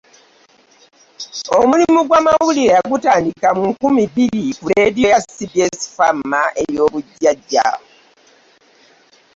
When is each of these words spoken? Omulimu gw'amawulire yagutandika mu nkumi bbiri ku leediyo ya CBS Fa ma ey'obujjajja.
Omulimu 1.59 1.99
gw'amawulire 2.07 2.69
yagutandika 2.77 3.47
mu 3.57 3.63
nkumi 3.71 4.01
bbiri 4.09 4.43
ku 4.59 4.63
leediyo 4.71 5.07
ya 5.13 5.19
CBS 5.33 5.79
Fa 5.95 6.07
ma 6.29 6.41
ey'obujjajja. 6.63 7.67